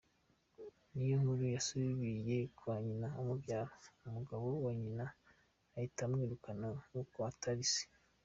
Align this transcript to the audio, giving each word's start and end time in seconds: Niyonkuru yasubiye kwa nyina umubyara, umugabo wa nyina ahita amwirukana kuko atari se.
Niyonkuru 0.93 1.43
yasubiye 1.55 2.37
kwa 2.57 2.75
nyina 2.85 3.07
umubyara, 3.21 3.65
umugabo 4.07 4.45
wa 4.65 4.71
nyina 4.81 5.05
ahita 5.75 6.01
amwirukana 6.07 6.67
kuko 6.91 7.17
atari 7.31 7.65
se. 7.73 7.83